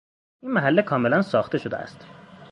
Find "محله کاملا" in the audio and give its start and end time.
0.51-1.21